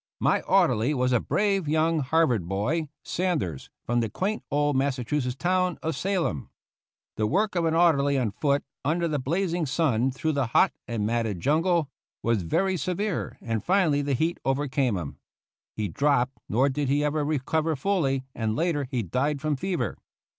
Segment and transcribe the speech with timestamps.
[0.19, 5.77] My orderly was a brave young Harvard boy, Sanders, from the quaint old Massachusetts town
[5.83, 6.49] of Salem.
[7.17, 11.05] The work of an orderly on foot, under the blazing sun, through the hot and
[11.05, 11.87] matted jun gle,
[12.23, 15.19] was very severe, and finally the heat overcame him.
[15.75, 19.99] He dropped; nor did he ever recover fully, and later he died from fever.